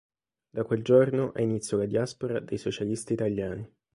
[0.51, 3.71] Da quel giorno ha inizio la diaspora dei socialisti italiani.